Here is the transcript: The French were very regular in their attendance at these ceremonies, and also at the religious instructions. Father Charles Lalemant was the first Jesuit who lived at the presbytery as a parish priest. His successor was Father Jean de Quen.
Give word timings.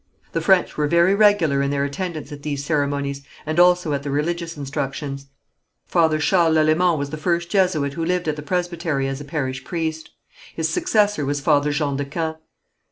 The 0.31 0.41
French 0.41 0.77
were 0.77 0.87
very 0.87 1.13
regular 1.13 1.61
in 1.61 1.69
their 1.69 1.83
attendance 1.85 2.31
at 2.31 2.41
these 2.41 2.65
ceremonies, 2.65 3.21
and 3.45 3.59
also 3.59 3.93
at 3.93 4.01
the 4.01 4.09
religious 4.09 4.57
instructions. 4.57 5.27
Father 5.85 6.17
Charles 6.17 6.55
Lalemant 6.55 6.97
was 6.97 7.11
the 7.11 7.17
first 7.17 7.51
Jesuit 7.51 7.93
who 7.93 8.03
lived 8.03 8.27
at 8.27 8.35
the 8.35 8.41
presbytery 8.41 9.07
as 9.07 9.21
a 9.21 9.25
parish 9.25 9.63
priest. 9.63 10.09
His 10.55 10.67
successor 10.67 11.23
was 11.23 11.39
Father 11.39 11.71
Jean 11.71 11.97
de 11.97 12.05
Quen. 12.05 12.33